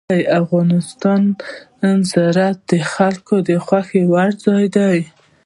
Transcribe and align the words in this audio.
افغانستان 0.41 1.21
کې 1.39 1.51
زراعت 2.11 2.57
د 2.71 2.73
خلکو 2.93 3.35
د 3.49 3.51
خوښې 3.65 4.01
وړ 4.11 4.29
ځای 4.45 4.65
دی. 4.77 4.99